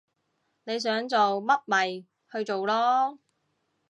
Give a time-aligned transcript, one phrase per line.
[0.63, 1.87] 你想做乜咪
[2.31, 3.19] 去做囉